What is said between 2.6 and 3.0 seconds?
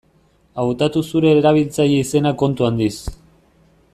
handiz.